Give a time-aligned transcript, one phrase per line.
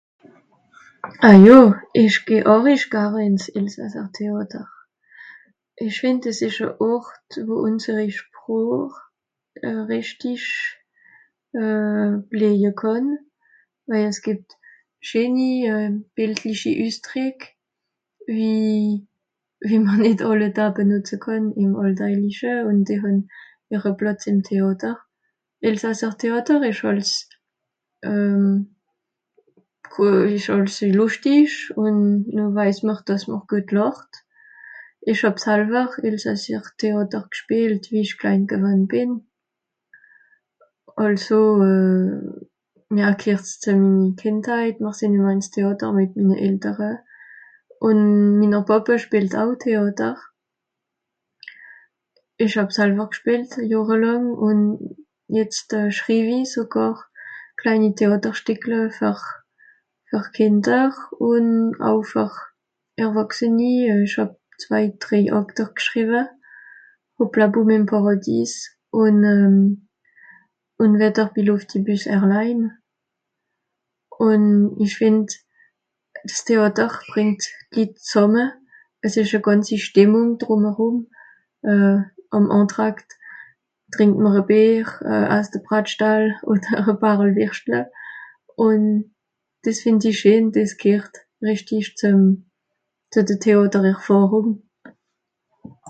[1.27, 1.59] Ah jo,
[2.03, 4.65] ich geh àhrisch gare in s Elsassertheàter.
[5.85, 8.95] Ich find es isch e Ort wo unseri Sproch
[9.67, 10.49] euh reschtisch
[11.61, 13.07] euh bliehje kànn,
[13.89, 14.49] waje s gibt
[15.07, 15.51] scheeni,
[16.15, 17.39] bildlichi Üssdréck
[18.27, 19.07] wie,
[19.67, 23.17] wie mr nitt àlle Daa benutze kànn im alldajliche, un die hàn
[23.73, 24.95] ihre Plàtz im Theàter.
[25.67, 27.11] Elsassertheàter isch àls
[28.05, 28.61] euh
[29.99, 31.95] euh isch àls luschtisch un
[32.35, 34.13] no weiss mr dàss mr guet làcht.
[35.11, 39.13] Ich hàb salwer elsassischer Theater gspielt wie ich klein gewann bin,
[40.95, 41.39] àlso
[42.99, 46.99] ja gheert s zur minnere Kindheit, mr sin àls ins Theàter mit minne Eltere,
[47.81, 47.99] un
[48.39, 50.17] minner Bàbbe spielt au Theàter.
[52.37, 56.97] Ich hàb salwer gspielt, Johre làng, un jetzt euh schriw i sogàr
[57.57, 59.17] kleini Theàterstickle fer
[60.11, 62.29] fer Kinder un au fer
[62.99, 63.89] Erwàchseni.
[64.05, 66.21] Ich hàb zwei Dreiàkter gschriwwe,
[67.17, 68.51] Hoplaboum im Pàràdies
[68.93, 69.87] un
[70.77, 72.69] Unwetter bi Luftibus Airline.
[74.19, 75.29] Un ich find,
[76.29, 78.51] s Theàter bringt d Litt zàmme,
[79.01, 80.97] es ìsch e gànzi Stimmung drum erum
[81.65, 81.97] euh
[82.31, 83.17] àm Entracte
[83.91, 87.89] trinkt mr e Bier, mr asst e Bratschtall oder e Paarel Wirschtle,
[88.57, 89.11] un
[89.65, 92.45] diss find i scheen, diss gheert reschdisch zuem,
[93.13, 94.53] ze de Theàtererfàhrung